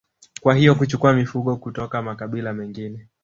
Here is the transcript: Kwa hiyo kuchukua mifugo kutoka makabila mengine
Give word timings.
Kwa 0.41 0.55
hiyo 0.55 0.75
kuchukua 0.75 1.13
mifugo 1.13 1.55
kutoka 1.55 2.01
makabila 2.01 2.53
mengine 2.53 3.07